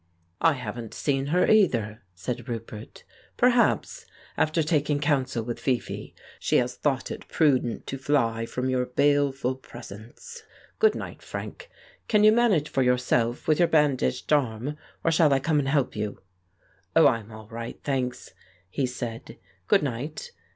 [0.41, 3.03] "I haven't seen her either," said Roupert.
[3.37, 8.67] "Per haps, after taking counsel with Fifi, she has thought it prudent to fly from
[8.67, 10.41] your baleful presence.
[10.79, 11.69] Good night, Frank.
[12.07, 15.95] Can you manage for yourself with your bandaged arm, or shall I come and help
[15.95, 16.19] you?"
[16.95, 18.31] "Oh, I'm all right, thanks,"
[18.71, 19.37] he said;
[19.67, 20.31] "good night.